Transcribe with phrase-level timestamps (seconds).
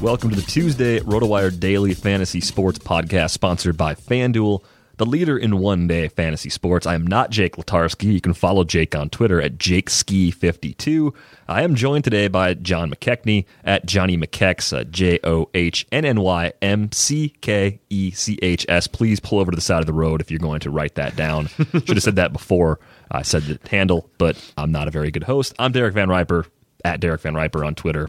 [0.00, 4.64] Welcome to the Tuesday RotoWire Daily Fantasy Sports Podcast, sponsored by FanDuel,
[4.96, 6.86] the leader in one day fantasy sports.
[6.86, 8.10] I am not Jake Letarski.
[8.10, 11.14] You can follow Jake on Twitter at JakeSki52.
[11.48, 16.06] I am joined today by John McKechnie at Johnny McKex, uh, J O H N
[16.06, 18.86] N Y M C K E C H S.
[18.86, 21.14] Please pull over to the side of the road if you're going to write that
[21.14, 21.48] down.
[21.72, 22.80] Should have said that before
[23.10, 25.54] I said the handle, but I'm not a very good host.
[25.58, 26.46] I'm Derek Van Riper
[26.86, 28.08] at Derek Van Riper on Twitter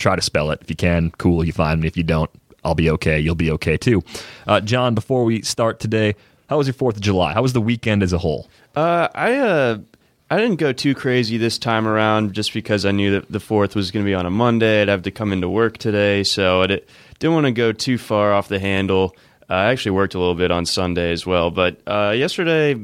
[0.00, 0.60] try to spell it.
[0.62, 1.86] If you can, cool, you find me.
[1.86, 2.30] If you don't,
[2.64, 3.20] I'll be okay.
[3.20, 4.02] You'll be okay too.
[4.46, 6.16] Uh, John, before we start today,
[6.48, 7.32] how was your 4th of July?
[7.32, 8.48] How was the weekend as a whole?
[8.74, 9.78] Uh, I uh,
[10.30, 13.74] I didn't go too crazy this time around, just because I knew that the fourth
[13.74, 14.82] was going to be on a Monday.
[14.82, 16.82] I'd have to come into work today, so I di-
[17.18, 19.16] didn't want to go too far off the handle.
[19.48, 22.76] Uh, I actually worked a little bit on Sunday as well, but uh, yesterday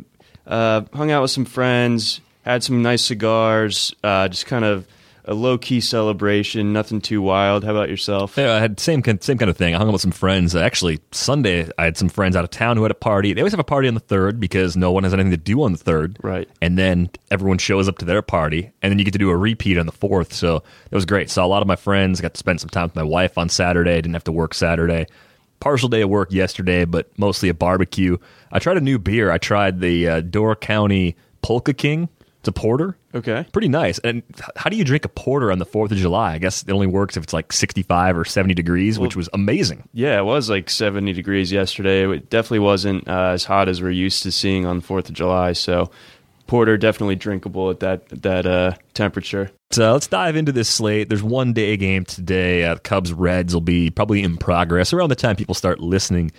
[0.47, 4.87] uh, hung out with some friends, had some nice cigars, just kind of
[5.26, 7.64] a low key celebration, nothing too wild.
[7.64, 8.37] How about yourself?
[8.37, 9.75] Yeah, I had same kind- same kind of thing.
[9.75, 10.54] I hung out with some friends.
[10.54, 13.32] Actually, Sunday I had some friends out of town who had a party.
[13.32, 15.62] They always have a party on the third because no one has anything to do
[15.62, 16.19] on the third.
[16.22, 16.48] Right.
[16.62, 19.37] And then everyone shows up to their party, and then you get to do a
[19.37, 20.32] repeat on the fourth.
[20.32, 21.28] So it was great.
[21.28, 22.20] Saw a lot of my friends.
[22.20, 23.97] Got to spend some time with my wife on Saturday.
[23.97, 25.06] Didn't have to work Saturday.
[25.58, 28.19] Partial day of work yesterday, but mostly a barbecue.
[28.53, 29.31] I tried a new beer.
[29.31, 32.08] I tried the uh, Door County Polka King.
[32.46, 32.96] It's a porter.
[33.12, 33.44] Okay.
[33.50, 33.98] Pretty nice.
[33.98, 34.22] And
[34.54, 36.34] how do you drink a porter on the 4th of July?
[36.34, 39.88] I guess it only works if it's like 65 or 70 degrees, which was amazing.
[39.92, 42.08] Yeah, it was like 70 degrees yesterday.
[42.08, 45.14] It definitely wasn't uh, as hot as we're used to seeing on the 4th of
[45.14, 45.54] July.
[45.54, 45.90] So,
[46.46, 49.50] porter definitely drinkable at that that uh, temperature.
[49.72, 51.08] So let's dive into this slate.
[51.08, 52.62] There's one day game today.
[52.62, 56.31] Uh, Cubs Reds will be probably in progress around the time people start listening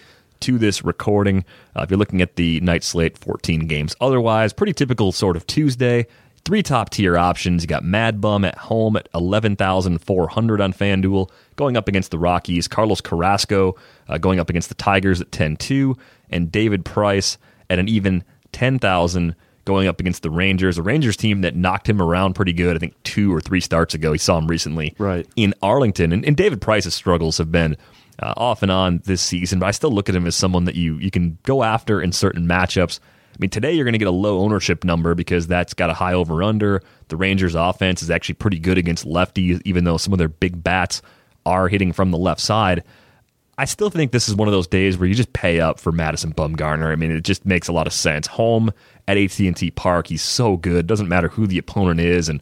[0.42, 1.46] to this recording.
[1.76, 3.96] Uh, if you're looking at the night slate, 14 games.
[4.02, 6.06] Otherwise, pretty typical sort of Tuesday.
[6.46, 7.64] Three top tier options.
[7.64, 12.68] You got Mad Bum at home at 11,400 on FanDuel, going up against the Rockies.
[12.68, 13.76] Carlos Carrasco
[14.08, 15.98] uh, going up against the Tigers at 10 2.
[16.30, 17.38] And David Price
[17.70, 18.24] at an even
[18.54, 19.36] 10,000
[19.66, 22.76] going up against the Rangers, a Rangers team that knocked him around pretty good.
[22.78, 24.14] I think two or three starts ago.
[24.14, 25.28] He saw him recently Right.
[25.36, 26.14] in Arlington.
[26.14, 27.76] And, and David Price's struggles have been
[28.22, 30.76] uh, off and on this season, but I still look at him as someone that
[30.76, 33.00] you you can go after in certain matchups.
[33.34, 35.94] I mean, today you're going to get a low ownership number because that's got a
[35.94, 36.82] high over under.
[37.10, 40.64] The Rangers' offense is actually pretty good against lefties, even though some of their big
[40.64, 41.04] bats
[41.46, 42.84] are hitting from the left side.
[43.60, 45.92] I still think this is one of those days where you just pay up for
[45.92, 46.92] Madison Bumgarner.
[46.92, 48.28] I mean, it just makes a lot of sense.
[48.28, 48.72] Home
[49.08, 50.86] at AT&T Park, he's so good.
[50.88, 52.42] Doesn't matter who the opponent is, and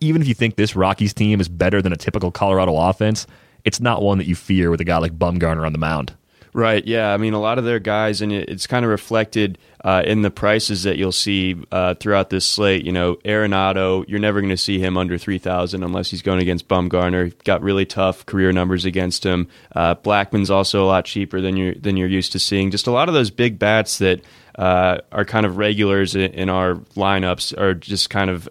[0.00, 3.26] even if you think this Rockies team is better than a typical Colorado offense,
[3.64, 6.14] it's not one that you fear with a guy like Bumgarner on the mound.
[6.56, 6.86] Right.
[6.86, 7.12] Yeah.
[7.12, 10.30] I mean, a lot of their guys, and it's kind of reflected uh, in the
[10.30, 12.84] prices that you'll see uh, throughout this slate.
[12.84, 16.40] You know, Arenado, you're never going to see him under three thousand unless he's going
[16.40, 17.32] against Bumgarner.
[17.42, 19.48] Got really tough career numbers against him.
[19.74, 22.70] Uh, Blackmon's also a lot cheaper than you're, than you're used to seeing.
[22.70, 24.20] Just a lot of those big bats that
[24.56, 28.48] uh, are kind of regulars in, in our lineups are just kind of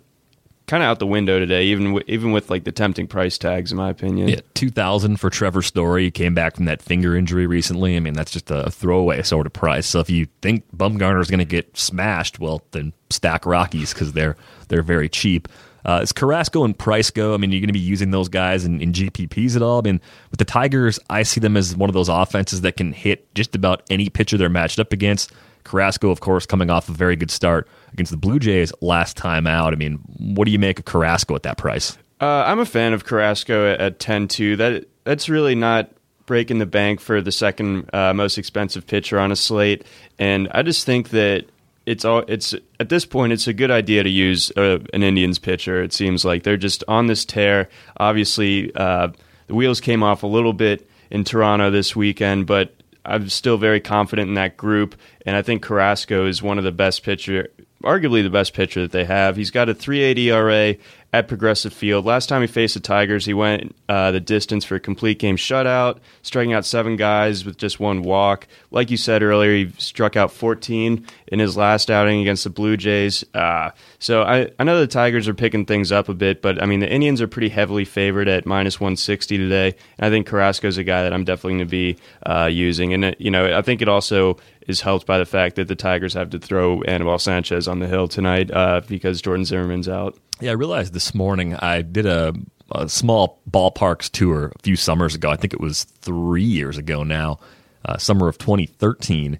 [0.73, 3.71] kind of out the window today, even w- even with like the tempting price tags,
[3.71, 4.27] in my opinion.
[4.27, 6.05] Yeah, two thousand for Trevor Story.
[6.05, 7.95] He came back from that finger injury recently.
[7.95, 9.85] I mean, that's just a throwaway sort of price.
[9.85, 14.13] So if you think Bumgarner is going to get smashed, well, then stack Rockies because
[14.13, 14.35] they're
[14.69, 15.47] they're very cheap.
[15.85, 17.35] Uh, Carrasco and Price go?
[17.35, 19.77] I mean, you're going to be using those guys in, in GPPs at all?
[19.79, 22.93] I mean, with the Tigers, I see them as one of those offenses that can
[22.93, 25.33] hit just about any pitcher they're matched up against.
[25.65, 29.47] Carrasco, of course, coming off a very good start against the Blue Jays last time
[29.47, 29.73] out.
[29.73, 31.97] I mean, what do you make of Carrasco at that price?
[32.19, 34.57] Uh, I'm a fan of Carrasco at, at 10-2.
[34.57, 35.89] That that's really not
[36.25, 39.85] breaking the bank for the second uh, most expensive pitcher on a slate,
[40.17, 41.45] and I just think that
[41.85, 45.39] it's all it's at this point it's a good idea to use uh, an Indians
[45.39, 45.83] pitcher.
[45.83, 47.69] It seems like they're just on this tear.
[47.97, 49.09] Obviously, uh,
[49.47, 52.73] the wheels came off a little bit in Toronto this weekend, but
[53.05, 54.95] I'm still very confident in that group,
[55.25, 57.49] and I think Carrasco is one of the best pitcher,
[57.83, 59.35] arguably the best pitcher that they have.
[59.35, 60.75] He's got a 3.8 ERA
[61.13, 62.05] at Progressive Field.
[62.05, 65.37] Last time he faced the Tigers, he went uh, the distance for a complete game
[65.37, 68.47] shutout, striking out seven guys with just one walk.
[68.71, 72.75] Like you said earlier, he struck out 14 in his last outing against the Blue
[72.77, 73.23] Jays.
[73.35, 73.69] Uh,
[73.99, 76.79] so I, I know the Tigers are picking things up a bit, but I mean,
[76.79, 79.75] the Indians are pretty heavily favored at minus 160 today.
[79.99, 82.91] And I think Carrasco is a guy that I'm definitely going to be uh, using.
[82.91, 84.37] And, it, you know, I think it also
[84.67, 87.87] is helped by the fact that the Tigers have to throw Anibal Sanchez on the
[87.87, 90.17] hill tonight uh, because Jordan Zimmermann's out.
[90.39, 92.33] Yeah, I realized this morning I did a,
[92.71, 95.29] a, small ballparks tour a few summers ago.
[95.29, 97.39] I think it was three years ago now,
[97.85, 99.39] uh, summer of 2013.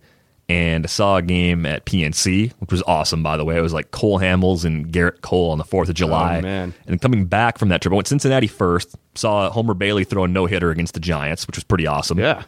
[0.49, 3.57] And I saw a game at PNC, which was awesome, by the way.
[3.57, 6.39] It was like Cole Hamels and Gerrit Cole on the 4th of July.
[6.39, 6.73] Oh, man.
[6.85, 10.27] And coming back from that trip, I went Cincinnati first, saw Homer Bailey throw a
[10.27, 12.19] no hitter against the Giants, which was pretty awesome.
[12.19, 12.43] Yeah.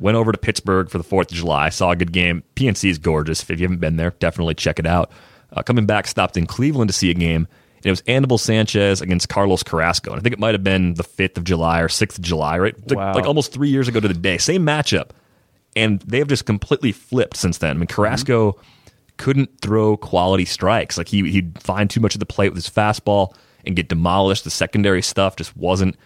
[0.00, 2.42] Went over to Pittsburgh for the 4th of July, saw a good game.
[2.56, 3.42] PNC is gorgeous.
[3.42, 5.12] If you haven't been there, definitely check it out.
[5.52, 7.46] Uh, coming back, stopped in Cleveland to see a game
[7.80, 10.10] and it was Anibal Sanchez against Carlos Carrasco.
[10.10, 12.58] And I think it might have been the 5th of July or 6th of July,
[12.58, 12.74] right?
[12.92, 13.14] Wow.
[13.14, 14.36] Like almost three years ago to the day.
[14.36, 15.10] Same matchup.
[15.74, 17.70] And they have just completely flipped since then.
[17.70, 18.60] I mean, Carrasco mm-hmm.
[19.16, 20.98] couldn't throw quality strikes.
[20.98, 24.44] Like he, he'd find too much of the plate with his fastball and get demolished.
[24.44, 25.96] The secondary stuff just wasn't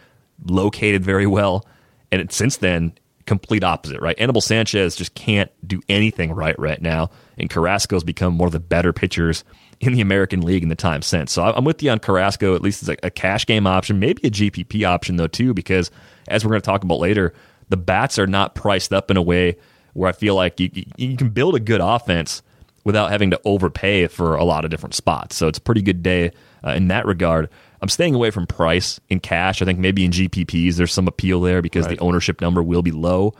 [0.46, 1.66] located very well.
[2.12, 2.92] And it, since then,
[3.26, 4.18] complete opposite, right?
[4.18, 7.10] Anibal Sanchez just can't do anything right right now.
[7.38, 9.44] And Carrasco's become one of the better pitchers
[9.80, 11.32] in the American League in the time since.
[11.32, 14.30] So I'm with you on Carrasco, at least as a, cash game option, maybe a
[14.30, 15.90] GPP option, though, too, because
[16.28, 17.34] as we're going to talk about later,
[17.68, 19.56] the bats are not priced up in a way
[19.94, 22.42] where I feel like you, you can build a good offense
[22.84, 25.36] without having to overpay for a lot of different spots.
[25.36, 26.32] So it's a pretty good day
[26.64, 27.48] uh, in that regard.
[27.84, 29.60] I'm staying away from price in cash.
[29.60, 31.98] I think maybe in GPPs there's some appeal there because right.
[31.98, 33.34] the ownership number will be low.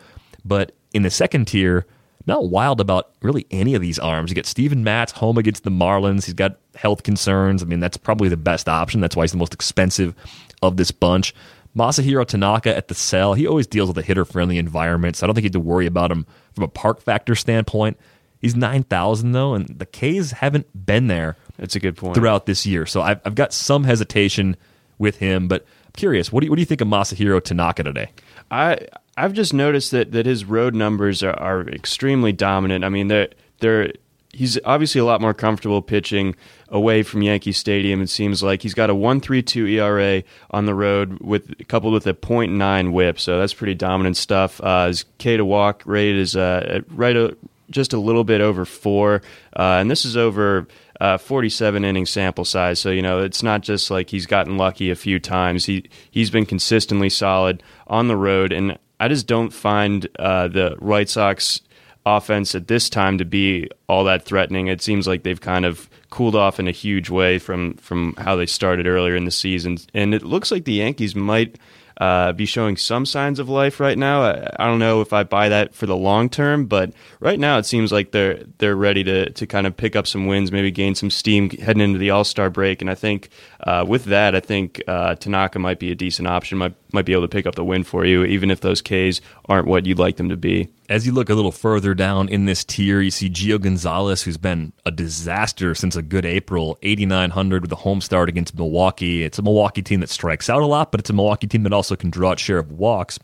[0.44, 1.86] But in the second tier,
[2.26, 4.30] not wild about really any of these arms.
[4.30, 6.26] You get Steven Matz home against the Marlins.
[6.26, 7.62] He's got health concerns.
[7.62, 9.00] I mean, that's probably the best option.
[9.00, 10.14] That's why he's the most expensive
[10.60, 11.34] of this bunch.
[11.74, 13.32] Masahiro Tanaka at the cell.
[13.32, 15.60] He always deals with a hitter friendly environment, so I don't think you have to
[15.60, 17.98] worry about him from a park factor standpoint.
[18.42, 21.38] He's 9,000 though, and the K's haven't been there.
[21.58, 22.14] That's a good point.
[22.16, 22.86] Throughout this year.
[22.86, 24.56] So I've, I've got some hesitation
[24.98, 26.32] with him, but I'm curious.
[26.32, 28.10] What do you, what do you think of Masahiro Tanaka today?
[28.50, 28.78] I
[29.16, 32.84] I've just noticed that, that his road numbers are, are extremely dominant.
[32.84, 33.28] I mean, they're
[33.60, 33.92] they're
[34.34, 36.34] he's obviously a lot more comfortable pitching
[36.68, 38.02] away from Yankee Stadium.
[38.02, 41.94] It seems like he's got a one three two ERA on the road with coupled
[41.94, 44.60] with a .9 WHIP, so that's pretty dominant stuff.
[44.60, 47.36] Uh, his K to walk rate is uh, right a,
[47.70, 49.22] just a little bit over four,
[49.56, 50.66] uh, and this is over.
[51.00, 52.78] Uh, 47 inning sample size.
[52.78, 55.64] So, you know, it's not just like he's gotten lucky a few times.
[55.66, 58.52] He, he's been consistently solid on the road.
[58.52, 61.60] And I just don't find uh, the White Sox
[62.06, 64.68] offense at this time to be all that threatening.
[64.68, 68.36] It seems like they've kind of cooled off in a huge way from from how
[68.36, 71.58] they started earlier in the season, and it looks like the Yankees might.
[71.98, 74.22] Uh, be showing some signs of life right now.
[74.22, 77.58] I, I, don't know if I buy that for the long term, but right now
[77.58, 80.70] it seems like they're they're ready to to kind of pick up some wins, maybe
[80.70, 82.80] gain some steam heading into the All Star break.
[82.80, 83.28] And I think
[83.60, 86.58] uh, with that, I think uh, Tanaka might be a decent option.
[86.58, 89.20] Might might be able to pick up the win for you, even if those Ks
[89.46, 90.68] aren't what you'd like them to be.
[90.88, 94.36] As you look a little further down in this tier, you see Gio Gonzalez, who's
[94.36, 99.24] been a disaster since a good April, 8,900 with a home start against Milwaukee.
[99.24, 101.72] It's a Milwaukee team that strikes out a lot, but it's a Milwaukee team that
[101.72, 103.18] also can draw its share of walks,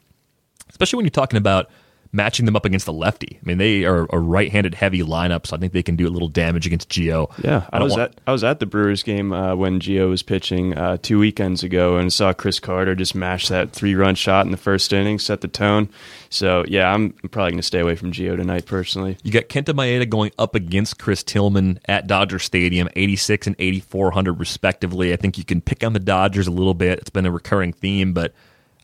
[0.68, 1.70] especially when you're talking about
[2.12, 3.38] matching them up against the lefty.
[3.40, 6.11] I mean, they are a right-handed heavy lineup, so I think they can do a
[6.11, 7.31] little damage against Gio.
[7.43, 8.02] Yeah, I, I was want...
[8.02, 11.62] at I was at the Brewers game uh, when Gio was pitching uh, two weekends
[11.62, 15.40] ago, and saw Chris Carter just mash that three-run shot in the first inning, set
[15.40, 15.88] the tone.
[16.29, 19.17] So yeah, I'm probably going to stay away from Gio tonight personally.
[19.23, 24.38] You got Kenta Maeda going up against Chris Tillman at Dodger Stadium, 86 and 8400
[24.38, 25.12] respectively.
[25.12, 26.99] I think you can pick on the Dodgers a little bit.
[26.99, 28.33] It's been a recurring theme, but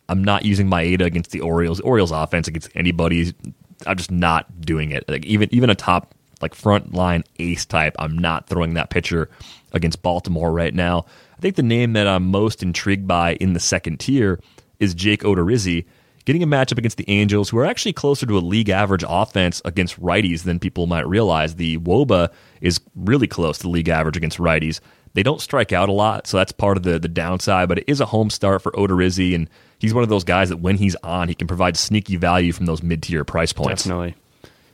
[0.08, 1.80] I'm not using my Maeda against the Orioles.
[1.80, 3.34] Orioles offense against anybody.
[3.86, 5.08] I'm just not doing it.
[5.08, 9.28] Like even even a top like front line ace type, I'm not throwing that pitcher
[9.72, 11.06] against Baltimore right now.
[11.36, 14.40] I think the name that I'm most intrigued by in the second tier
[14.78, 15.84] is Jake Odorizzi,
[16.24, 19.60] getting a matchup against the Angels, who are actually closer to a league average offense
[19.64, 21.56] against righties than people might realize.
[21.56, 24.80] The WOBA is really close to league average against righties.
[25.14, 27.68] They don't strike out a lot, so that's part of the the downside.
[27.68, 29.48] But it is a home start for Odorizzi, and
[29.78, 32.66] he's one of those guys that when he's on, he can provide sneaky value from
[32.66, 33.84] those mid tier price points.
[33.84, 34.14] Definitely.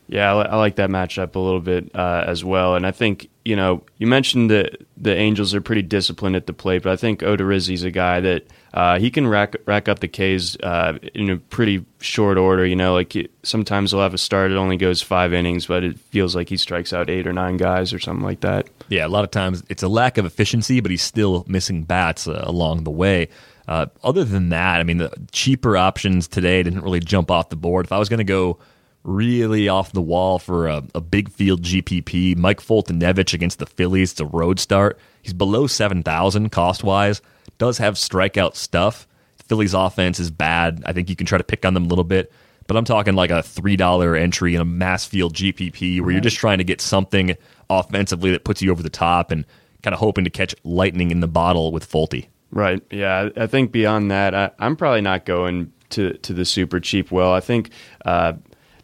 [0.09, 3.57] Yeah, I, like that matchup a little bit uh, as well, and I think you
[3.57, 7.21] know you mentioned that the Angels are pretty disciplined at the plate, but I think
[7.21, 11.39] Odorizzi's a guy that uh, he can rack rack up the Ks uh, in a
[11.39, 12.67] pretty short order.
[12.67, 15.99] You know, like sometimes he'll have a start it only goes five innings, but it
[15.99, 18.69] feels like he strikes out eight or nine guys or something like that.
[18.89, 22.29] Yeah, a lot of times it's a lack of efficiency, but he's still missing bats
[22.29, 23.29] uh, along the way.
[23.69, 27.57] Uh, other than that, I mean, the cheaper options today didn't really jump off the
[27.57, 27.87] board.
[27.87, 28.59] If I was going to go
[29.05, 34.13] really off the wall for a, a big field GPP, Mike Foltynewicz against the Phillies,
[34.13, 34.99] it's a road start.
[35.23, 37.23] He's below 7,000 cost wise,
[37.59, 39.07] does have strikeout stuff.
[39.39, 40.83] The Phillies offense is bad.
[40.87, 42.33] I think you can try to pick on them a little bit.
[42.67, 46.39] But I'm talking like a $3 entry in a mass field GPP where you're just
[46.39, 47.37] trying to get something
[47.69, 49.45] offensively that puts you over the top and
[49.83, 52.29] kind of hoping to catch lightning in the bottle with Folty.
[52.53, 52.83] Right.
[52.91, 53.31] Yeah.
[53.37, 57.33] I think beyond that, I, am probably not going to, to the super cheap well.
[57.33, 57.71] I think
[58.05, 58.35] uh,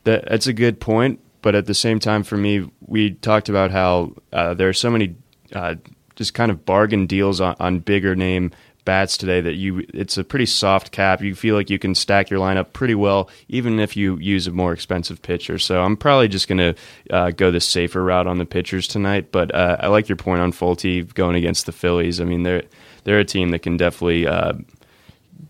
[0.05, 1.21] that that's a good point.
[1.41, 4.91] But at the same time, for me, we talked about how uh, there are so
[4.91, 5.15] many
[5.53, 5.77] uh,
[6.17, 8.51] just kind of bargain deals on, on bigger name
[8.85, 11.21] bats today that you it's a pretty soft cap.
[11.23, 14.51] You feel like you can stack your lineup pretty well, even if you use a
[14.51, 15.59] more expensive pitcher.
[15.59, 16.75] So I'm probably just going to
[17.11, 19.31] uh, go the safer route on the pitchers tonight.
[19.31, 22.19] But uh, I like your point on Folty going against the Phillies.
[22.19, 22.65] I mean, they're
[23.09, 24.27] they're a team that can definitely.
[24.27, 24.55] Uh,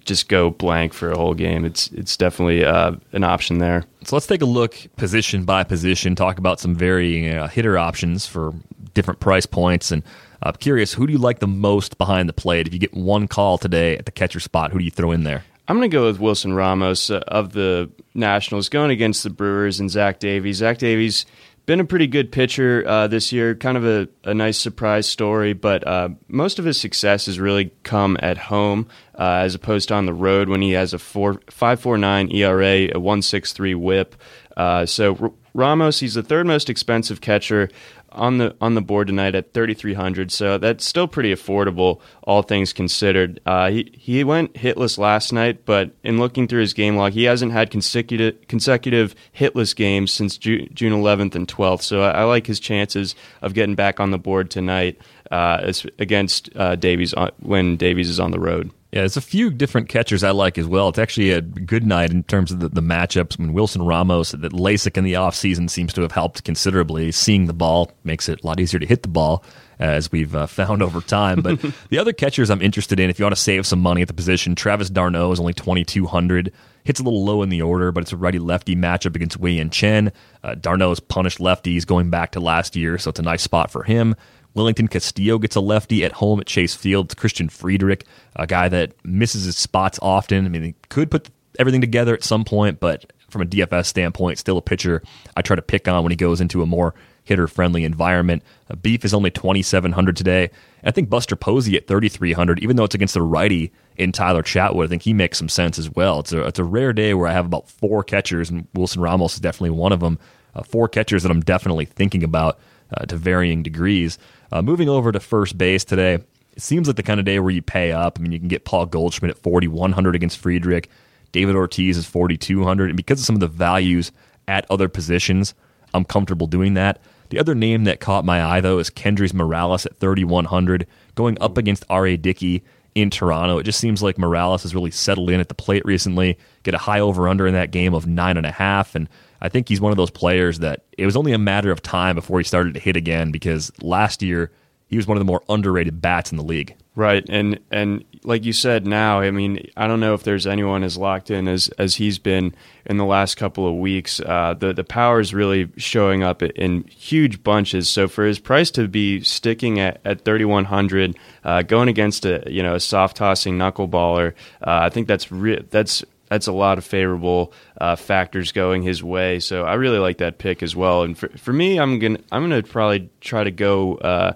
[0.05, 1.67] just go blank for a whole game.
[1.67, 3.85] It's it's definitely uh, an option there.
[4.05, 6.15] So let's take a look position by position.
[6.15, 8.55] Talk about some varying uh, hitter options for
[8.95, 10.03] different price points and
[10.43, 12.67] I'm curious, who do you like the most behind the plate?
[12.67, 15.25] If you get one call today at the catcher spot, who do you throw in
[15.25, 15.45] there?
[15.67, 19.81] I'm going to go with Wilson Ramos uh, of the Nationals going against the Brewers
[19.81, 20.59] and Zach Davies.
[20.59, 21.27] Zach Davies
[21.69, 25.53] been a pretty good pitcher uh, this year, kind of a, a nice surprise story,
[25.53, 29.95] but uh, most of his success has really come at home uh, as opposed to
[29.95, 34.17] on the road when he has a 4, 5.49 ERA, a 1.63 WHIP.
[34.57, 37.69] Uh, so R- Ramos, he's the third most expensive catcher
[38.12, 42.73] on the on the board tonight at 3300 so that's still pretty affordable all things
[42.73, 43.41] considered.
[43.47, 47.25] Uh, he he went hitless last night but in looking through his game log he
[47.25, 52.25] hasn't had consecutive consecutive hitless games since Ju- June 11th and 12th so I, I,
[52.25, 55.00] like his chances of getting back on the board tonight
[55.31, 59.90] uh, against uh, Davies when Davies is on the road yeah, there's a few different
[59.90, 60.88] catchers I like as well.
[60.88, 63.38] It's actually a good night in terms of the, the matchups.
[63.38, 67.12] When Wilson Ramos, that LASIK in the offseason seems to have helped considerably.
[67.12, 69.45] Seeing the ball makes it a lot easier to hit the ball,
[69.78, 71.42] as we've uh, found over time.
[71.42, 74.09] But the other catchers I'm interested in, if you want to save some money at
[74.09, 76.50] the position, Travis d'Arnaud is only 2,200.
[76.85, 79.52] Hits a little low in the order, but it's a righty lefty matchup against Wei
[79.52, 80.12] Yin Chen.
[80.42, 83.83] Uh, d'Arnaud's punished lefties going back to last year, so it's a nice spot for
[83.83, 84.14] him.
[84.55, 87.17] Wellington Castillo gets a lefty at home at Chase Field.
[87.17, 88.05] Christian Friedrich,
[88.37, 90.47] a guy that misses his spots often.
[90.47, 94.38] I mean, he could put everything together at some point, but from a DFS standpoint,
[94.38, 95.02] still a pitcher
[95.37, 98.43] I try to pick on when he goes into a more hitter friendly environment.
[98.81, 100.50] Beef is only 2,700 today.
[100.83, 104.85] I think Buster Posey at 3,300, even though it's against a righty in Tyler Chatwood,
[104.85, 106.21] I think he makes some sense as well.
[106.21, 109.35] It's a, it's a rare day where I have about four catchers, and Wilson Ramos
[109.35, 110.19] is definitely one of them.
[110.55, 112.59] Uh, four catchers that I'm definitely thinking about
[112.97, 114.19] uh, to varying degrees.
[114.50, 117.50] Uh, moving over to first base today, it seems like the kind of day where
[117.50, 118.19] you pay up.
[118.19, 120.88] I mean, you can get Paul Goldschmidt at 4,100 against Friedrich.
[121.33, 122.90] David Ortiz is 4,200.
[122.90, 124.12] And because of some of the values
[124.47, 125.55] at other positions,
[125.95, 127.00] I'm comfortable doing that.
[127.31, 131.59] The other name that caught my eye, though, is Kendrys Morales at 3,100, going up
[131.59, 132.17] against R.A.
[132.17, 132.64] Dickey
[132.95, 133.59] in Toronto.
[133.59, 136.78] It just seems like Morales has really settled in at the plate recently, get a
[136.78, 138.95] high over under in that game of 9.5.
[138.95, 139.09] And
[139.40, 142.16] I think he's one of those players that it was only a matter of time
[142.16, 144.50] before he started to hit again because last year
[144.88, 146.75] he was one of the more underrated bats in the league.
[146.95, 150.83] Right, and and like you said, now I mean I don't know if there's anyone
[150.83, 154.18] as locked in as as he's been in the last couple of weeks.
[154.18, 157.88] Uh, the the power is really showing up in huge bunches.
[157.88, 162.64] So for his price to be sticking at, at 3100, uh, going against a you
[162.64, 166.85] know a soft tossing knuckleballer, uh, I think that's re- that's that's a lot of
[166.85, 169.40] favorable uh, factors going his way.
[169.40, 171.02] So I really like that pick as well.
[171.02, 174.32] And for, for me, I'm gonna I'm gonna probably try to go uh,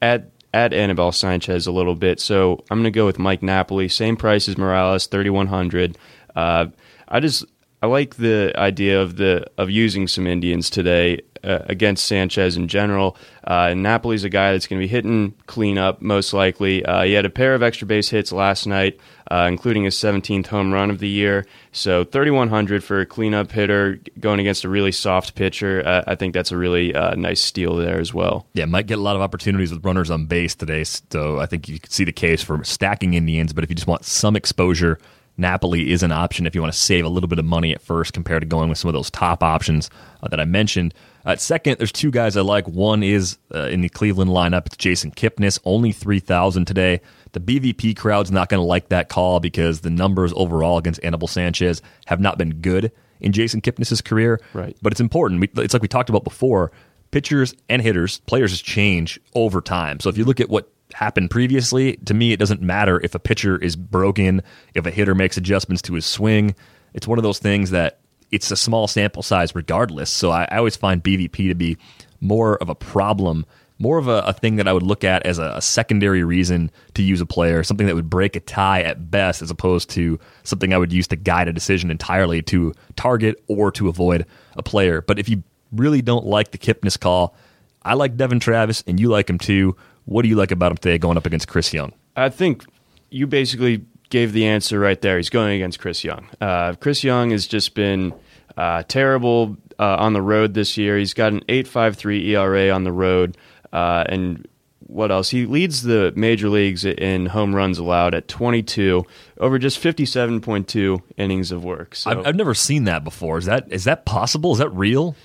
[0.00, 2.20] at at Anibal Sanchez a little bit.
[2.20, 5.98] So I'm to go with Mike Napoli, same price as Morales, 3100.
[6.34, 6.66] Uh,
[7.08, 7.44] I just
[7.86, 12.66] I like the idea of the of using some Indians today uh, against Sanchez in
[12.66, 13.16] general.
[13.44, 16.84] Uh, Napoli's a guy that's going to be hitting cleanup most likely.
[16.84, 18.98] Uh, he had a pair of extra base hits last night,
[19.30, 21.46] uh, including his 17th home run of the year.
[21.70, 25.86] So 3,100 for a cleanup hitter going against a really soft pitcher.
[25.86, 28.48] Uh, I think that's a really uh, nice steal there as well.
[28.54, 30.82] Yeah, might get a lot of opportunities with runners on base today.
[30.82, 33.52] So I think you could see the case for stacking Indians.
[33.52, 34.98] But if you just want some exposure
[35.38, 37.82] Napoli is an option if you want to save a little bit of money at
[37.82, 39.90] first compared to going with some of those top options
[40.22, 40.94] uh, that I mentioned.
[41.24, 42.68] At second, there's two guys I like.
[42.68, 44.66] One is uh, in the Cleveland lineup.
[44.66, 47.00] It's Jason Kipnis, only 3,000 today.
[47.32, 51.28] The BVP crowd's not going to like that call because the numbers overall against Anibal
[51.28, 54.40] Sanchez have not been good in Jason Kipnis's career.
[54.54, 54.76] Right.
[54.80, 55.50] But it's important.
[55.58, 56.72] It's like we talked about before.
[57.10, 60.00] Pitchers and hitters, players just change over time.
[60.00, 63.18] So if you look at what happened previously, to me, it doesn't matter if a
[63.18, 64.42] pitcher is broken,
[64.74, 66.54] if a hitter makes adjustments to his swing.
[66.94, 68.00] It's one of those things that
[68.30, 70.10] it's a small sample size regardless.
[70.10, 71.76] So I, I always find BVP to be
[72.20, 73.46] more of a problem,
[73.78, 76.70] more of a, a thing that I would look at as a, a, secondary reason
[76.94, 80.18] to use a player, something that would break a tie at best, as opposed to
[80.42, 84.62] something I would use to guide a decision entirely to target or to avoid a
[84.62, 85.02] player.
[85.02, 87.36] But if you really don't like the Kipnis call,
[87.82, 89.76] I like Devon Travis, and you like him too.
[90.06, 91.92] What do you like about him today going up against Chris Young?
[92.16, 92.64] I think
[93.10, 95.16] you basically gave the answer right there.
[95.16, 96.28] He's going against Chris Young.
[96.40, 98.14] Uh, Chris Young has just been
[98.56, 100.96] uh, terrible uh, on the road this year.
[100.96, 103.36] He's got an 8.53 ERA on the road,
[103.72, 104.46] uh, and
[104.86, 105.30] what else?
[105.30, 109.04] He leads the major leagues in home runs allowed at 22
[109.38, 111.96] over just 57.2 innings of work.
[111.96, 113.38] So I've, I've never seen that before.
[113.38, 114.52] Is that is that possible?
[114.52, 115.16] Is that real?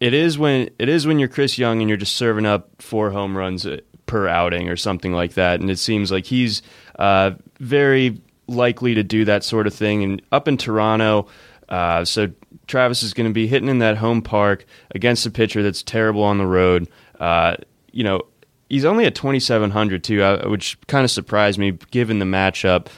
[0.00, 3.12] It is when it is when you're Chris Young and you're just serving up four
[3.12, 5.60] home runs uh, per outing or something like that.
[5.60, 6.62] And it seems like he's
[6.98, 10.02] uh, very likely to do that sort of thing.
[10.02, 11.26] And up in Toronto,
[11.68, 12.30] uh, so
[12.66, 16.22] Travis is going to be hitting in that home park against a pitcher that's terrible
[16.22, 16.88] on the road.
[17.18, 17.56] Uh,
[17.92, 18.22] you know,
[18.68, 22.88] he's only at 2,700 too, uh, which kind of surprised me given the matchup.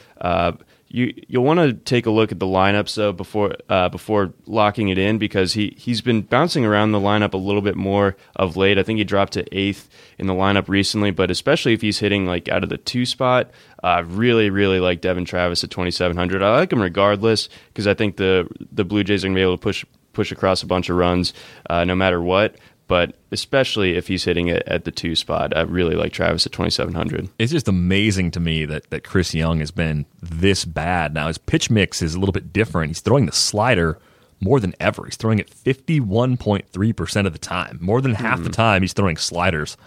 [0.95, 4.33] Uh, you you'll want to take a look at the lineup so before uh, before
[4.45, 8.15] locking it in because he he's been bouncing around the lineup a little bit more
[8.35, 8.77] of late.
[8.77, 12.25] I think he dropped to eighth in the lineup recently, but especially if he's hitting
[12.25, 13.51] like out of the two spot,
[13.83, 16.41] I uh, really really like Devon Travis at twenty seven hundred.
[16.41, 19.57] I like him regardless because I think the the Blue Jays are gonna be able
[19.57, 21.33] to push push across a bunch of runs
[21.69, 22.55] uh, no matter what
[22.87, 25.55] but especially if he's hitting it at the two spot.
[25.55, 27.29] I really like Travis at 2,700.
[27.39, 31.13] It's just amazing to me that, that Chris Young has been this bad.
[31.13, 32.91] Now, his pitch mix is a little bit different.
[32.91, 33.99] He's throwing the slider
[34.39, 35.05] more than ever.
[35.05, 37.79] He's throwing it 51.3% of the time.
[37.81, 38.51] More than half the hmm.
[38.51, 39.77] time, he's throwing sliders.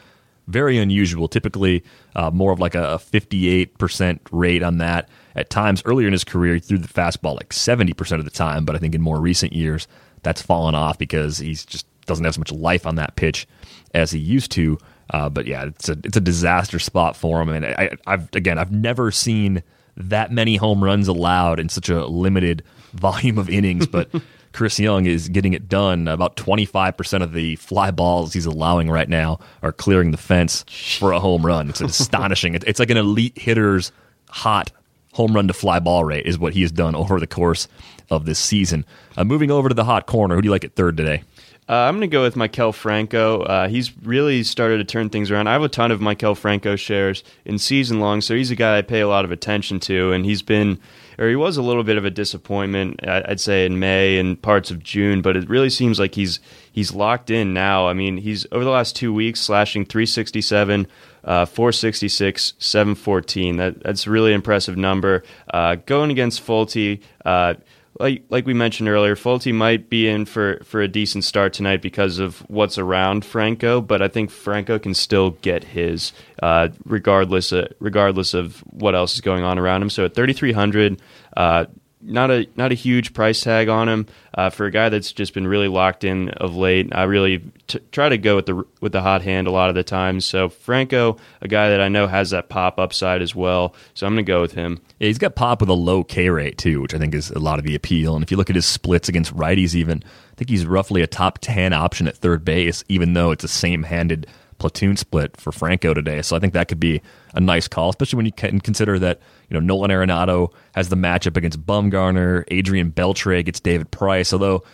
[0.49, 1.29] Very unusual.
[1.29, 1.85] Typically,
[2.17, 5.09] uh, more of like a 58% rate on that.
[5.37, 8.65] At times earlier in his career, he threw the fastball like 70% of the time,
[8.65, 9.87] but I think in more recent years,
[10.23, 13.47] that's fallen off because he's just doesn't have as much life on that pitch
[13.94, 14.79] as he used to.
[15.11, 17.49] Uh, but yeah, it's a it's a disaster spot for him.
[17.49, 19.62] And I, have again, I've never seen
[19.97, 23.87] that many home runs allowed in such a limited volume of innings.
[23.87, 24.11] But
[24.53, 26.09] Chris Young is getting it done.
[26.09, 30.18] About twenty five percent of the fly balls he's allowing right now are clearing the
[30.18, 30.64] fence
[30.99, 31.71] for a home run.
[31.71, 32.55] It's astonishing.
[32.55, 33.92] It's like an elite hitter's
[34.29, 34.73] hot
[35.12, 37.66] home run to fly ball rate is what he has done over the course
[38.11, 38.85] of this season.
[39.16, 41.23] Uh, moving over to the hot corner, who do you like at third today?
[41.69, 43.43] Uh, I'm going to go with Maikel Franco.
[43.43, 45.49] Uh, he's really started to turn things around.
[45.49, 48.79] I have a ton of Maikel Franco shares in season long, so he's a guy
[48.79, 50.81] I pay a lot of attention to, and he's been
[51.19, 53.07] or he was a little bit of a disappointment.
[53.07, 56.39] I'd say in May and parts of June, but it really seems like he's
[56.71, 57.89] he's locked in now.
[57.89, 60.87] I mean, he's over the last two weeks slashing 367.
[61.25, 63.57] Uh, 466, 714.
[63.57, 65.25] That, that's a really impressive number.
[65.53, 67.55] Uh, going against Folty, uh,
[68.01, 71.83] like like we mentioned earlier, Folty might be in for, for a decent start tonight
[71.83, 77.53] because of what's around Franco, but I think Franco can still get his uh, regardless
[77.53, 79.91] uh, regardless of what else is going on around him.
[79.91, 81.01] So at 3,300,
[81.37, 81.67] uh,
[82.01, 85.35] not a not a huge price tag on him uh, for a guy that's just
[85.35, 86.95] been really locked in of late.
[86.95, 89.75] I really t- try to go with the with the hot hand a lot of
[89.75, 90.25] the times.
[90.25, 93.75] So Franco, a guy that I know has that pop upside as well.
[93.95, 94.81] So I'm going to go with him.
[94.99, 97.39] Yeah, he's got pop with a low K rate too, which I think is a
[97.39, 98.15] lot of the appeal.
[98.15, 101.07] And if you look at his splits against righties, even I think he's roughly a
[101.07, 104.27] top ten option at third base, even though it's a same handed
[104.59, 106.23] platoon split for Franco today.
[106.23, 107.01] So I think that could be
[107.35, 110.97] a nice call, especially when you can consider that you know Nolan Arenado has the
[110.97, 114.33] matchup against Bumgarner, Adrian Beltre gets David Price.
[114.33, 114.64] Although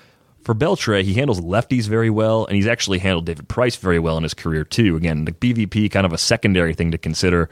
[0.42, 4.16] for Beltre, he handles lefties very well, and he's actually handled David Price very well
[4.16, 4.96] in his career too.
[4.96, 7.48] Again, the BVP kind of a secondary thing to consider.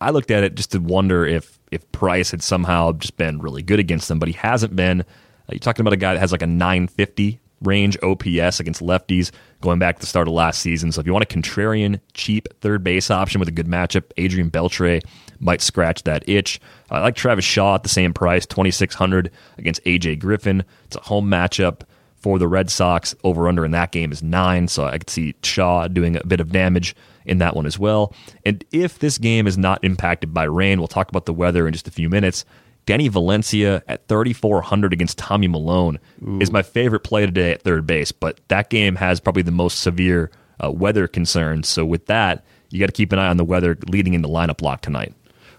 [0.00, 3.62] I looked at it just to wonder if if Price had somehow just been really
[3.62, 5.04] good against them, but he hasn't been.
[5.50, 9.78] You're talking about a guy that has like a 950 range OPS against lefties going
[9.78, 10.92] back to the start of last season.
[10.92, 14.50] So if you want a contrarian, cheap third base option with a good matchup, Adrian
[14.50, 15.02] Beltre
[15.40, 16.60] might scratch that itch.
[16.90, 20.64] I like Travis Shaw at the same price, 2600 against AJ Griffin.
[20.84, 21.82] It's a home matchup
[22.16, 23.14] for the Red Sox.
[23.22, 26.40] Over under in that game is nine, so I could see Shaw doing a bit
[26.40, 26.96] of damage
[27.26, 28.14] in that one as well.
[28.44, 31.72] And if this game is not impacted by rain, we'll talk about the weather in
[31.72, 32.44] just a few minutes.
[32.86, 36.38] Danny Valencia at 3,400 against Tommy Milone Ooh.
[36.40, 39.80] is my favorite play today at third base, but that game has probably the most
[39.80, 40.30] severe
[40.62, 41.68] uh, weather concerns.
[41.68, 44.60] So with that, you got to keep an eye on the weather leading into lineup
[44.60, 45.14] lock tonight.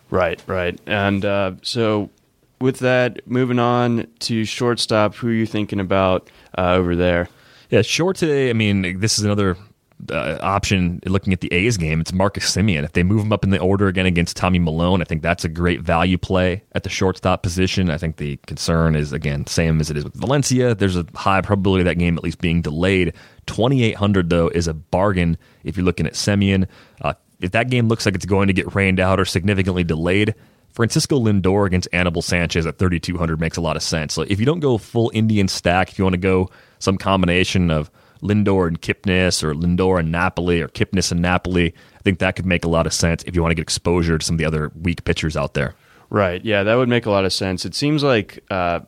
[0.10, 0.80] Right, right.
[0.86, 2.10] And uh, so
[2.62, 7.30] with that, moving on to shortstop, who are you thinking about uh, over there?
[7.70, 8.50] Yeah, short today.
[8.50, 9.58] I mean, this is another
[10.12, 12.84] uh, option looking at the A's game, it's Marcus Semien.
[12.84, 15.46] If they move him up in the order again against Tommy Milone, I think that's
[15.46, 17.90] a great value play at the shortstop position.
[17.90, 20.76] I think the concern is, again, same as it is with Valencia.
[20.76, 23.14] There's a high probability of that game at least being delayed.
[23.48, 26.68] 2,800, though, is a bargain if you're looking at Simeon.
[27.02, 30.36] Uh, if that game looks like it's going to get rained out or significantly delayed,
[30.76, 34.14] Francisco Lindor against Anibal Sanchez at 3,200 makes a lot of sense.
[34.14, 37.72] So if you don't go full Indian stack, if you want to go some combination
[37.72, 37.90] of
[38.26, 41.74] Lindor and Kipnis or Lindor and Napoli or Kipnis and Napoli.
[41.96, 44.18] I think that could make a lot of sense if you want to get exposure
[44.18, 45.76] to some of the other weak pitchers out there.
[46.10, 46.44] Right.
[46.44, 47.66] Yeah, that would make a lot of sense.
[47.66, 48.82] It seems like uh,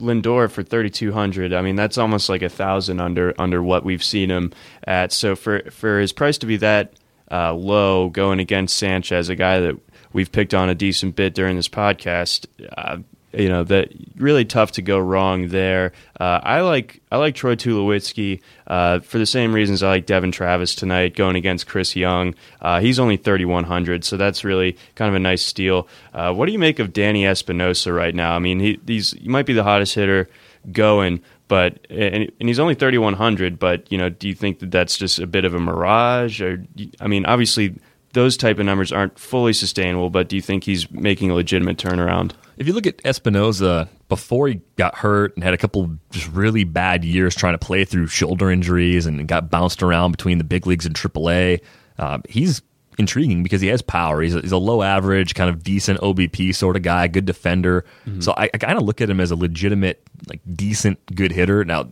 [0.00, 4.30] Lindor for 3200 I mean that's almost like a thousand under under what we've seen
[4.30, 4.52] him
[4.84, 5.12] at.
[5.12, 6.92] So for for his price to be that
[7.30, 9.76] uh, low going against Sanchez, a guy that
[10.12, 12.46] we've picked on a decent bit during this podcast,
[12.76, 12.98] uh,
[13.32, 15.92] you know that really tough to go wrong there.
[16.18, 20.32] Uh, I like I like Troy Tulowitzki uh, for the same reasons I like Devon
[20.32, 22.34] Travis tonight going against Chris Young.
[22.60, 25.88] Uh, he's only thirty one hundred, so that's really kind of a nice steal.
[26.14, 28.34] Uh, what do you make of Danny Espinosa right now?
[28.34, 30.28] I mean, he, he's he might be the hottest hitter
[30.72, 34.96] going, but and, and he's only 3100 but you know do you think that that's
[34.96, 36.62] just a bit of a mirage or
[37.00, 37.74] i mean obviously
[38.12, 41.76] those type of numbers aren't fully sustainable but do you think he's making a legitimate
[41.76, 46.28] turnaround if you look at Espinosa before he got hurt and had a couple just
[46.32, 50.44] really bad years trying to play through shoulder injuries and got bounced around between the
[50.44, 51.60] big leagues and AAA,
[51.98, 52.62] uh, he's
[52.98, 54.20] intriguing because he has power.
[54.20, 57.84] He's a, he's a, low average, kind of decent OBP sort of guy, good defender.
[58.06, 58.20] Mm-hmm.
[58.20, 61.64] So I, I kind of look at him as a legitimate, like decent, good hitter.
[61.64, 61.90] Now,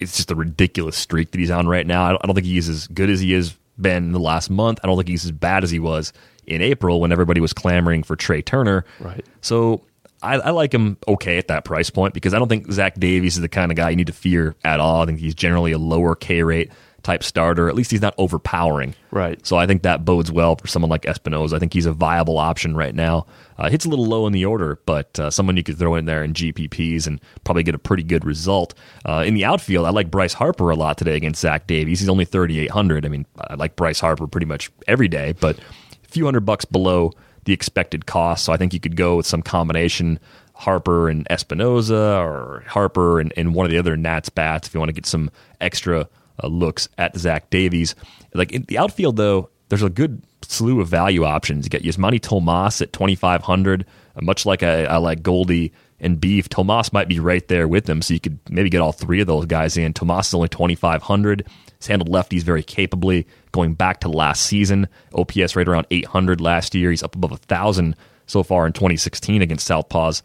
[0.00, 2.04] it's just a ridiculous streak that he's on right now.
[2.04, 4.50] I don't, I don't think he's as good as he has been in the last
[4.50, 4.78] month.
[4.82, 6.12] I don't think he's as bad as he was
[6.46, 8.84] in April when everybody was clamoring for Trea Turner.
[9.00, 9.24] Right.
[9.40, 9.82] So
[10.22, 13.36] I, I, like him okay at that price point because I don't think Zach Davies
[13.36, 15.02] is the kind of guy you need to fear at all.
[15.02, 16.72] I think he's generally a lower K rate
[17.08, 17.70] type starter.
[17.70, 18.94] At least he's not overpowering.
[19.10, 19.44] Right.
[19.46, 21.56] So I think that bodes well for someone like Espinosa.
[21.56, 23.24] I think he's a viable option right now.
[23.56, 26.04] Uh, hits a little low in the order, but uh, someone you could throw in
[26.04, 28.74] there in GPPs and probably get a pretty good result.
[29.06, 32.00] Uh, in the outfield, I like Bryce Harper a lot today against Zach Davies.
[32.00, 33.06] He's only 3,800.
[33.06, 36.66] I mean, I like Bryce Harper pretty much every day, but a few hundred bucks
[36.66, 37.12] below
[37.46, 38.44] the expected cost.
[38.44, 40.20] So I think you could go with some combination
[40.52, 44.80] Harper and Espinosa or Harper and, and one of the other Nats bats if you
[44.80, 46.06] want to get some extra
[46.42, 47.94] uh, looks at Zach Davies.
[48.34, 51.66] Like in the outfield, though, there's a good slew of value options.
[51.66, 53.84] You get Yasmany Tomas at 2,500,
[54.16, 56.48] uh, much like I, I like Goldie and Beef.
[56.48, 59.26] Tomas might be right there with them, so you could maybe get all three of
[59.26, 59.92] those guys in.
[59.92, 61.46] Tomas is only 2,500.
[61.78, 64.88] He's handled lefties very capably going back to last season.
[65.14, 66.90] OPS right around 800 last year.
[66.90, 67.96] He's up above 1,000
[68.26, 70.22] so far in 2016 against Southpaws.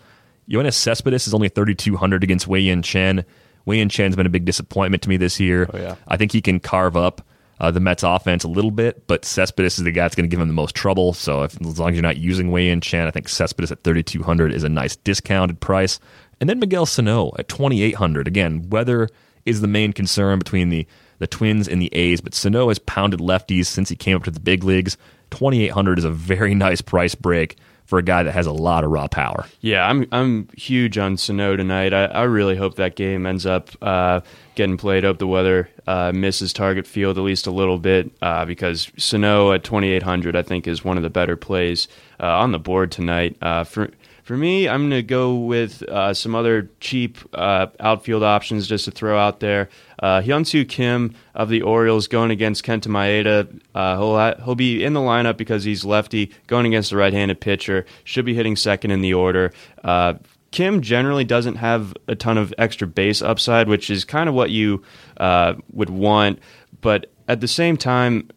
[0.50, 3.26] Yoenis Cespedes is only 3,200 against Wei Yin Chen.
[3.66, 5.70] Wei Yin Chen's been a big disappointment to me this year.
[5.74, 5.96] Oh, yeah.
[6.08, 7.22] I think he can carve up
[7.60, 10.34] uh, the Mets offense a little bit, but Cespedes is the guy that's going to
[10.34, 11.14] give him the most trouble.
[11.14, 13.84] So if, as long as you're not using Wei Yin Chen, I think Cespedes at
[13.84, 16.00] 3,200 is a nice discounted price.
[16.42, 18.28] And then Miguel Sano at 2,800.
[18.28, 19.08] Again, weather
[19.46, 20.86] is the main concern between the,
[21.20, 24.32] the Twins and the A's, but Sano has pounded lefties since he came up to
[24.32, 24.98] the big leagues.
[25.32, 28.92] 2,800 is a very nice price break for a guy that has a lot of
[28.92, 29.46] raw power.
[29.62, 31.94] Yeah, I'm I'm huge on Sano tonight.
[31.94, 34.22] I, I really hope that game ends up uh,
[34.56, 35.04] getting played.
[35.04, 39.52] Hope the weather uh, misses target field at least a little bit uh, because Sano
[39.52, 41.88] at 2,800 I think is one of the better plays
[42.20, 43.36] uh, on the board tonight.
[43.42, 43.90] Uh, for
[44.24, 48.86] for me, I'm going to go with uh, some other cheap uh, outfield options just
[48.86, 49.70] to throw out there.
[50.00, 53.60] Uh, Hyunsoo Kim of the Orioles going against Kenta Maeda.
[53.76, 57.12] Uh, he'll, ha- he'll be in the lineup because he's lefty, going against a right
[57.12, 57.86] handed pitcher.
[58.06, 59.52] Should be hitting second in the order.
[59.84, 60.16] Uh,
[60.52, 64.52] Kim generally doesn't have a ton of extra base upside, which is kind of what
[64.52, 64.84] you
[65.18, 66.40] uh, would want.
[66.80, 68.30] But at the same time,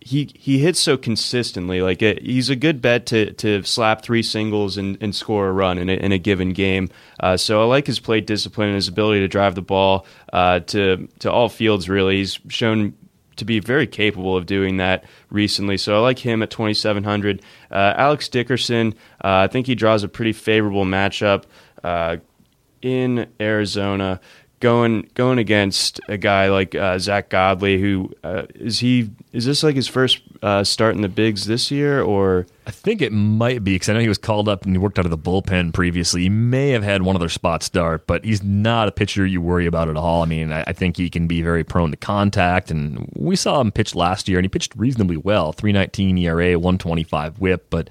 [0.00, 1.82] he he hits so consistently.
[1.82, 5.52] Like it, he's a good bet to to slap three singles and, and score a
[5.52, 6.88] run in a, in a given game.
[7.18, 10.60] Uh, so I like his plate discipline and his ability to drive the ball uh,
[10.60, 11.88] to to all fields.
[11.88, 12.94] Really, he's shown
[13.36, 15.76] to be very capable of doing that recently.
[15.76, 17.42] So I like him at 2,700.
[17.70, 21.44] Uh, Alex Dickerson, uh, I think he draws a pretty favorable matchup
[21.82, 22.18] uh,
[22.82, 24.20] in Arizona
[24.60, 29.10] going going against a guy like uh, Zack Godley, who uh, is he?
[29.32, 33.02] Is this like his first uh, start in the bigs this year, or I think
[33.02, 35.10] it might be because I know he was called up and he worked out of
[35.10, 36.22] the bullpen previously.
[36.22, 39.66] He may have had one other spot start, but he's not a pitcher you worry
[39.66, 40.22] about at all.
[40.22, 43.60] I mean, I, I think he can be very prone to contact, and we saw
[43.60, 47.40] him pitch last year, and he pitched reasonably well, three nineteen ERA, one twenty five
[47.40, 47.88] WHIP, but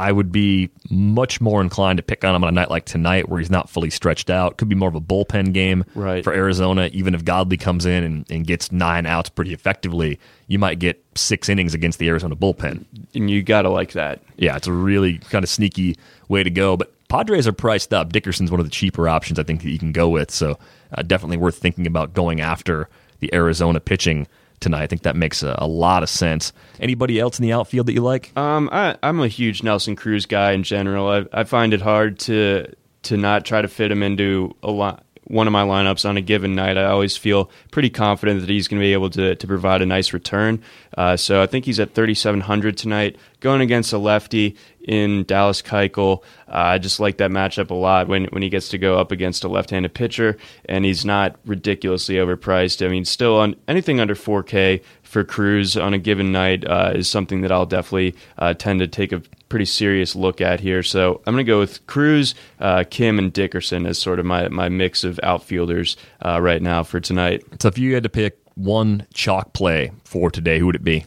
[0.00, 3.28] I would be much more inclined to pick on him on a night like tonight
[3.28, 4.56] where he's not fully stretched out.
[4.56, 6.24] Could be more of a bullpen game Right.
[6.24, 6.88] for Arizona.
[6.92, 11.04] Even if Godley comes in and, and gets nine outs pretty effectively, you might get
[11.14, 12.84] six innings against the Arizona bullpen.
[13.14, 14.20] and you gotta like that.
[14.36, 15.96] Yeah, it's a really kind of sneaky
[16.28, 16.76] way to go.
[16.76, 18.12] But Padres are priced up.
[18.12, 20.30] Dickerson's one of the cheaper options I think that you can go with.
[20.30, 20.58] So
[20.96, 24.26] uh, definitely worth thinking about going after the Arizona pitching
[24.60, 24.82] tonight.
[24.82, 26.52] I think that makes a, a lot of sense.
[26.78, 28.36] Anybody else in the outfield that you like?
[28.36, 31.08] Um, I, I'm a huge Nelson Cruz guy in general.
[31.08, 32.66] I, I find it hard to
[33.02, 35.04] to not try to fit him into a lot.
[35.30, 38.66] One of my lineups on a given night, I always feel pretty confident that he's
[38.66, 40.62] going to be able to, to provide a nice return.
[40.96, 46.22] Uh, so I think he's at 3,700 tonight, going against a lefty in Dallas Keuchel.
[46.48, 49.12] Uh, I just like that matchup a lot when when he gets to go up
[49.12, 52.84] against a left-handed pitcher, and he's not ridiculously overpriced.
[52.84, 57.10] I mean, still on anything under 4K for Cruz on a given night uh, is
[57.10, 60.84] something that I'll definitely uh, tend to take a pretty serious look at here.
[60.84, 64.48] So I'm going to go with Cruz, uh, Kim, and Dickerson as sort of my,
[64.48, 67.42] my mix of outfielders uh, right now for tonight.
[67.60, 71.04] So if you had to pick one chalk play for today, who would it be?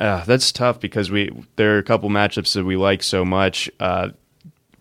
[0.00, 3.68] Uh, that's tough because we there are a couple matchups that we like so much.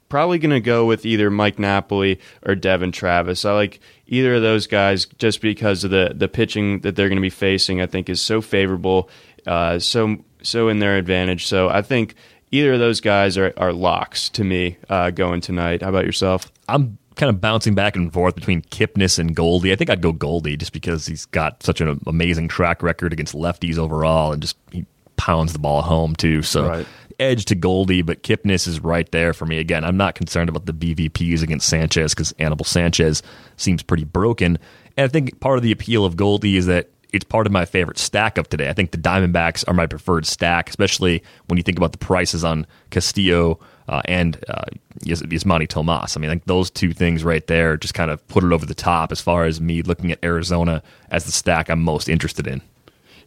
[0.10, 3.46] Probably going to go with either Mike Napoli or Devon Travis.
[3.46, 7.18] I like either of those guys just because of the the pitching that they're going
[7.18, 7.80] to be facing.
[7.80, 9.10] I think is so favorable,
[9.46, 11.46] uh, so so in their advantage.
[11.46, 12.16] So I think
[12.52, 15.82] either of those guys are, are locks to me uh, going tonight.
[15.84, 16.52] How about yourself?
[16.68, 19.72] I'm kind of bouncing back and forth between Kipnis and Goldie.
[19.74, 23.36] I think I'd go Goldie just because he's got such an amazing track record against
[23.36, 24.86] lefties overall, and just he
[25.18, 26.42] pounds the ball home too.
[26.42, 26.88] So Right.
[27.20, 29.58] Edge to Goldie, but Kipnis is right there for me.
[29.58, 33.22] Again, I'm not concerned about the BVPs against Sanchez because Anibal Sanchez
[33.58, 34.58] seems pretty broken,
[34.98, 36.90] and I think part of the appeal of Goldie is that.
[37.12, 38.70] It's part of my favorite stack of today.
[38.70, 42.44] I think the Diamondbacks are my preferred stack, especially when you think about the prices
[42.44, 44.66] on Castillo, uh, and uh,
[45.04, 46.16] Yas- Yasmany Tomas.
[46.16, 48.76] I mean, like those two things right there just kind of put it over the
[48.76, 52.62] top as far as me looking at Arizona as the stack I'm most interested in.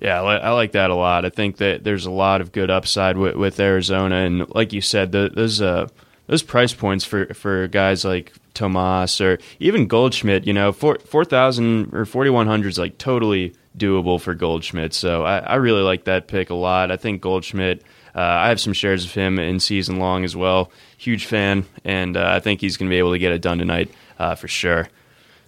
[0.02, 1.24] Yeah, I, like that a lot.
[1.24, 4.80] I think that there's a lot of good upside with, with Arizona, and like you
[4.80, 5.86] said, the, those uh,
[6.26, 11.24] those price points for for guys like Tomas or even Goldschmidt, you know, four four
[11.24, 14.92] thousand or forty one hundred is like totally doable for Goldschmidt.
[14.92, 16.90] So I, I really like that pick a lot.
[16.90, 17.84] I think Goldschmidt.
[18.12, 20.72] Uh, I have some shares of him in season long as well.
[20.98, 23.58] Huge fan, and uh, I think he's going to be able to get it done
[23.58, 23.88] tonight
[24.18, 24.88] uh, for sure.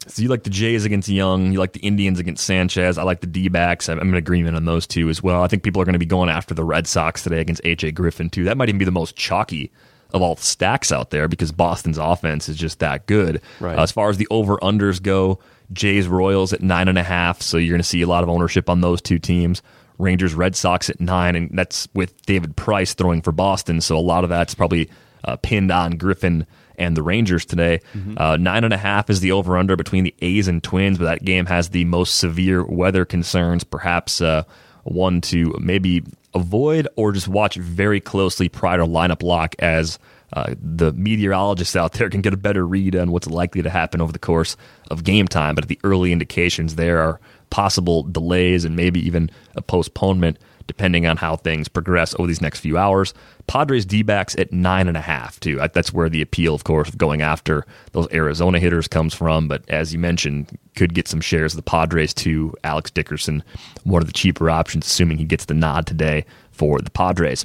[0.07, 2.99] So you like the Jays against Young, you like the Indians against Sanchez.
[2.99, 3.89] I like the D backs.
[3.89, 5.43] I'm in agreement on those two as well.
[5.43, 7.95] I think people are going to be going after the Red Sox today against AJ
[7.95, 8.45] Griffin too.
[8.45, 9.71] That might even be the most chalky
[10.13, 13.43] of all the stacks out there because Boston's offense is just that good.
[13.61, 13.79] Right.
[13.79, 15.41] Uh, as far as the over unders go,
[15.73, 17.43] Jays Royals at nine and a half.
[17.43, 19.61] So you're going to see a lot of ownership on those two teams.
[19.99, 23.81] Rangers Red Sox at nine, and that's with David Price throwing for Boston.
[23.81, 24.91] So a lot of that's probably
[25.25, 27.81] uh, pinned on Griffin and the Rangers today.
[28.17, 31.05] Uh, nine and a half is the over under between the A's and Twins, but
[31.05, 33.65] that game has the most severe weather concerns.
[33.65, 34.45] Perhaps uh,
[34.85, 36.03] one to maybe
[36.35, 39.99] avoid or just watch very closely prior to lineup lock as
[40.33, 44.01] uh, the meteorologists out there can get a better read on what's likely to happen
[44.01, 44.57] over the course
[44.91, 45.55] of game time.
[45.55, 51.17] But the early indications there are possible delays and maybe even a postponement depending on
[51.17, 53.15] how things progress over these next few hours.
[53.47, 55.61] Padres D backs at nine and a half, too.
[55.73, 59.49] That's where the appeal, of course, of going after those Arizona hitters comes from.
[59.49, 62.55] But as you mentioned, could get some shares of the Padres too.
[62.65, 63.43] Alex Dickerson,
[63.85, 67.45] one of the cheaper options, assuming he gets the nod today for the Padres.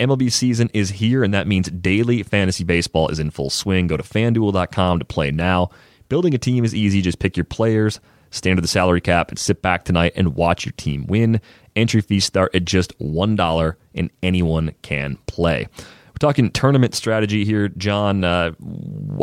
[0.00, 3.88] MLB season is here, and that means daily fantasy baseball is in full swing.
[3.88, 5.70] Go to fanduel.com to play now.
[6.08, 7.02] Building a team is easy.
[7.02, 8.00] Just pick your players,
[8.30, 11.40] stand to the salary cap, and sit back tonight and watch your team win.
[11.78, 15.68] Entry fees start at just $1, and anyone can play.
[15.78, 18.24] We're talking tournament strategy here, John.
[18.24, 18.52] Uh,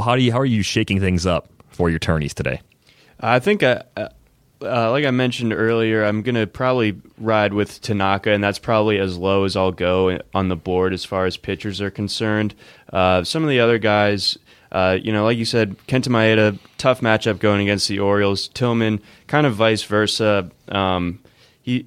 [0.02, 2.62] how do you how are you shaking things up for your tourneys today?
[3.20, 4.10] I think, uh, uh,
[4.62, 8.98] uh, like I mentioned earlier, I'm going to probably ride with Tanaka, and that's probably
[9.00, 12.56] as low as I'll go on the board as far as pitchers are concerned.
[12.92, 14.38] Uh, some of the other guys,
[14.72, 18.48] uh, you know, like you said, Kenta Maeda, tough matchup going against the Orioles.
[18.50, 20.50] Tillman, kind of vice versa.
[20.70, 21.20] Um,
[21.62, 21.86] he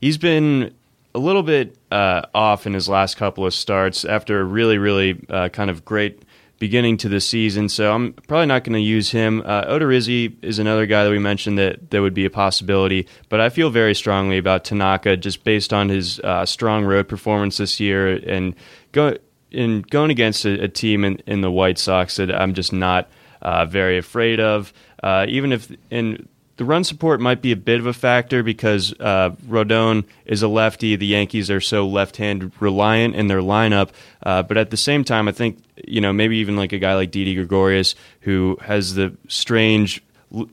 [0.00, 0.74] he's been
[1.14, 5.24] a little bit uh, off in his last couple of starts after a really, really
[5.30, 6.22] uh, kind of great
[6.58, 7.68] beginning to the season.
[7.68, 9.42] So I'm probably not going to use him.
[9.44, 13.40] Uh, Odorizzi is another guy that we mentioned that that would be a possibility, but
[13.40, 17.78] I feel very strongly about Tanaka just based on his uh, strong road performance this
[17.78, 18.54] year and
[18.92, 19.16] go
[19.50, 23.08] in going against a, a team in, in the White Sox that I'm just not
[23.42, 24.72] uh, very afraid of.
[25.02, 28.94] Uh, even if in the run support might be a bit of a factor because
[29.00, 30.96] uh, Rodon is a lefty.
[30.96, 33.90] The Yankees are so left-hand reliant in their lineup,
[34.22, 36.94] uh, but at the same time, I think you know maybe even like a guy
[36.94, 40.02] like Didi Gregorius who has the strange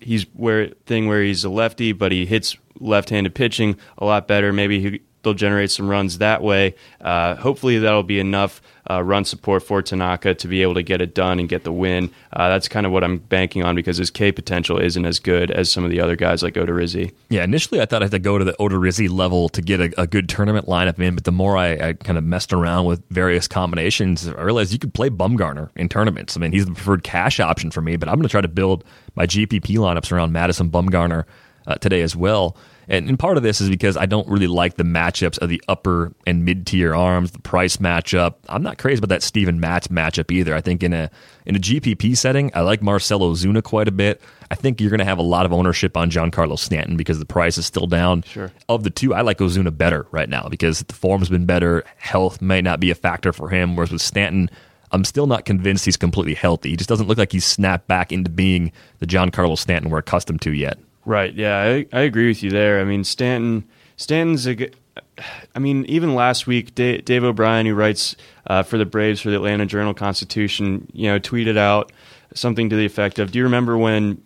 [0.01, 4.51] he's where thing where he's a lefty, but he hits left-handed pitching a lot better.
[4.51, 6.75] Maybe he, they'll generate some runs that way.
[7.01, 11.01] Uh, hopefully, that'll be enough uh, run support for Tanaka to be able to get
[11.01, 12.11] it done and get the win.
[12.33, 15.51] Uh, that's kind of what I'm banking on because his K potential isn't as good
[15.51, 17.13] as some of the other guys like Odorizzi.
[17.29, 20.01] Yeah, initially I thought I had to go to the Odorizzi level to get a,
[20.01, 23.01] a good tournament lineup in, but the more I, I, kind of messed around with
[23.09, 26.35] various combinations, I realized you could play Bumgarner in tournaments.
[26.35, 28.47] I mean, he's the preferred cash option for me, but I'm going to try to
[28.47, 28.83] build
[29.15, 31.23] my GPP lineups around Madison Bumgarner
[31.67, 32.57] uh, today as well.
[32.87, 35.61] And, and, part of this is because I don't really like the matchups of the
[35.67, 38.35] upper and mid tier arms, the price matchup.
[38.49, 40.53] I'm not crazy about that Steven Matz matchup either.
[40.53, 41.09] I think in a
[41.45, 44.21] in a GPP setting, I like Marcell Ozuna quite a bit.
[44.51, 47.25] I think you're going to have a lot of ownership on Giancarlo Stanton because the
[47.25, 48.23] price is still down.
[48.23, 48.51] Sure.
[48.69, 51.83] Of the two, I like Ozuna better right now because the form's been better.
[51.97, 54.49] Health may not be a factor for him, whereas with Stanton,
[54.91, 56.69] I'm still not convinced he's completely healthy.
[56.69, 60.41] He just doesn't look like he's snapped back into being the Giancarlo Stanton we're accustomed
[60.41, 60.77] to yet.
[61.05, 61.33] Right.
[61.33, 62.79] Yeah, I, I agree with you there.
[62.79, 64.69] I mean, Stanton Stanton's a.
[65.55, 68.15] I mean, even last week, Dave, Dave O'Brien, who writes
[68.47, 71.91] uh, for the Braves for the Atlanta Journal Constitution, you know, tweeted out
[72.33, 74.21] something to the effect of, "Do you remember when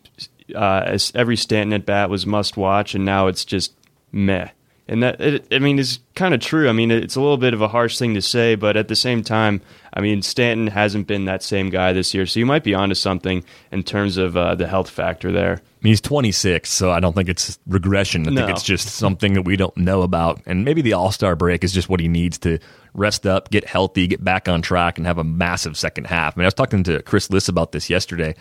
[0.53, 3.73] uh, every Stanton at bat was must watch, and now it's just
[4.11, 4.49] meh?"
[4.89, 6.69] And that, it, I mean, is kind of true.
[6.69, 8.95] I mean, it's a little bit of a harsh thing to say, but at the
[8.95, 9.59] same time,
[9.93, 12.95] I mean, Stanton hasn't been that same guy this year, so you might be onto
[12.95, 15.55] something in terms of uh, the health factor there.
[15.55, 18.27] I mean, he's 26, so I don't think it's regression.
[18.27, 18.45] I No.
[18.45, 20.41] think it's just something that we don't know about.
[20.45, 22.57] And maybe the All Star break is just what he needs to
[22.93, 26.37] rest up, get healthy, get back on track, and have a massive second half.
[26.37, 28.35] I mean, I was talking to Chris Liss about this yesterday.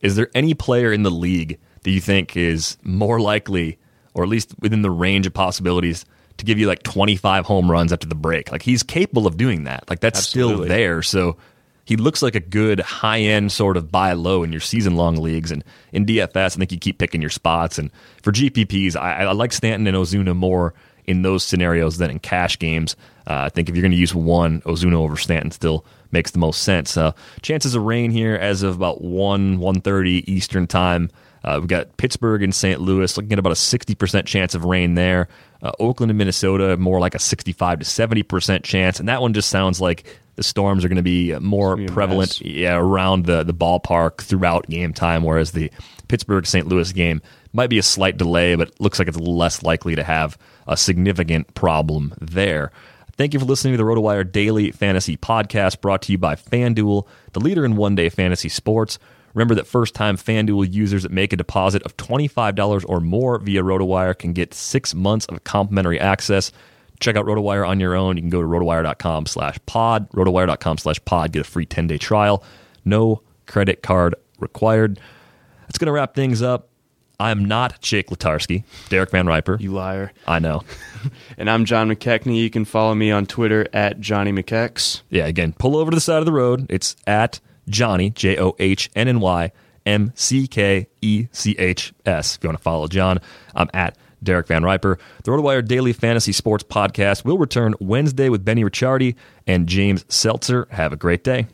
[0.00, 3.78] Is there any player in the league that you think is more likely,
[4.18, 6.04] or at least within the range of possibilities,
[6.38, 8.52] to give you like 25 home runs after the break?
[8.52, 9.88] Like, he's capable of doing that.
[9.88, 11.02] Like, that's still there.
[11.02, 11.36] So
[11.84, 15.16] he looks like a good high end sort of buy low in your season long
[15.16, 15.50] leagues.
[15.50, 17.78] And in DFS, I think you keep picking your spots.
[17.78, 17.90] And
[18.22, 20.74] for GPPs, I, I like Stanton and Ozuna more
[21.06, 22.94] in those scenarios than in cash games.
[23.26, 26.38] Uh, I think if you're going to use one, Ozuna over Stanton still makes the
[26.38, 26.96] most sense.
[26.96, 31.10] Uh, chances of rain here as of about 1, one thirty Eastern time.
[31.44, 32.80] Uh, we've got Pittsburgh and St.
[32.80, 35.28] Louis looking at about a 60% chance of rain there.
[35.62, 39.00] Uh, Oakland and Minnesota, more like a 65 to 70% chance.
[39.00, 42.40] And that one just sounds like the storms are going to be more be prevalent
[42.40, 45.70] yeah, around the, the ballpark throughout game time, whereas the
[46.06, 46.68] Pittsburgh St.
[46.68, 47.20] Louis game
[47.52, 50.38] might be a slight delay, but looks like it's less likely to have
[50.68, 52.70] a significant problem there.
[53.16, 57.04] Thank you for listening to the RotoWire Daily Fantasy Podcast brought to you by FanDuel,
[57.32, 59.00] the leader in one day fantasy sports.
[59.38, 63.62] Remember that first time FanDuel users that make a deposit of $25 or more via
[63.62, 66.50] RotoWire can get six months of complimentary access.
[66.98, 68.16] Check out RotoWire on your own.
[68.16, 71.98] You can go to rotowire.com slash pod, rotowire.com slash pod, get a free 10 day
[71.98, 72.42] trial.
[72.84, 74.98] No credit card required.
[75.60, 76.70] That's going to wrap things up.
[77.20, 79.56] I'm not Jake Letarski, Derek Van Riper.
[79.60, 80.12] You liar.
[80.26, 80.64] I know.
[81.38, 82.42] And I'm John McKechnie.
[82.42, 85.02] You can follow me on Twitter at Johnny McKex.
[85.10, 86.66] Yeah, again, pull over to the side of the road.
[86.68, 89.52] It's at Johnny, J O H N N Y
[89.86, 92.36] M C K E C H S.
[92.36, 93.20] If you want to follow John,
[93.54, 94.98] I'm at Derek Van Riper.
[95.24, 99.14] The RotoWire Daily Fantasy Sports Podcast will return Wednesday with Benny Ricciardi
[99.46, 100.66] and James Seltzer.
[100.70, 101.46] Have a great day.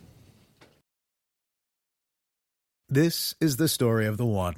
[2.87, 4.55] This is the story of the one.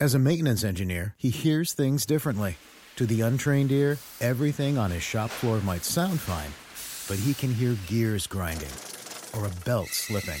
[0.00, 2.56] As a maintenance engineer, he hears things differently.
[2.96, 6.52] To the untrained ear, everything on his shop floor might sound fine,
[7.08, 8.70] but he can hear gears grinding
[9.36, 10.40] or a belt slipping.